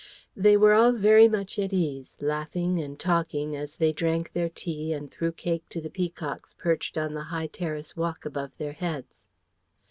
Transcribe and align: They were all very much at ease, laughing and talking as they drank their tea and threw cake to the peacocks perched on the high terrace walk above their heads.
They 0.35 0.57
were 0.57 0.73
all 0.73 0.93
very 0.93 1.27
much 1.27 1.59
at 1.59 1.71
ease, 1.71 2.17
laughing 2.19 2.81
and 2.81 2.99
talking 2.99 3.55
as 3.55 3.75
they 3.75 3.93
drank 3.93 4.33
their 4.33 4.49
tea 4.49 4.93
and 4.93 5.11
threw 5.11 5.31
cake 5.31 5.69
to 5.69 5.79
the 5.79 5.91
peacocks 5.91 6.55
perched 6.57 6.97
on 6.97 7.13
the 7.13 7.25
high 7.29 7.45
terrace 7.45 7.95
walk 7.95 8.25
above 8.25 8.57
their 8.57 8.73
heads. 8.73 9.13